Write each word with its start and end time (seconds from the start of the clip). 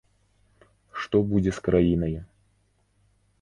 Што 1.01 1.21
будзе 1.33 1.51
з 1.59 1.67
краінаю. 1.67 2.19